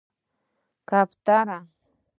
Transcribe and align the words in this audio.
🕊 0.89 1.01
کفتره 1.01 1.57